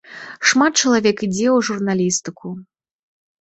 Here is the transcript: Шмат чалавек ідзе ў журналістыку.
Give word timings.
Шмат 0.51 0.73
чалавек 0.79 1.17
ідзе 1.27 1.45
ў 1.49 1.59
журналістыку. 1.69 2.47